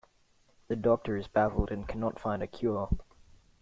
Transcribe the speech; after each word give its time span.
The 0.67 0.75
Doctor 0.75 1.15
is 1.15 1.27
baffled 1.27 1.69
and 1.69 1.87
cannot 1.87 2.19
find 2.19 2.41
a 2.41 2.47
cure. 2.47 2.89